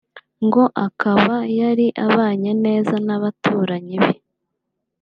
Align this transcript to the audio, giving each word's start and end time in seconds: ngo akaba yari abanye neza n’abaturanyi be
ngo 0.45 0.63
akaba 0.85 1.35
yari 1.59 1.87
abanye 2.05 2.51
neza 2.65 2.93
n’abaturanyi 3.05 3.95
be 4.03 4.13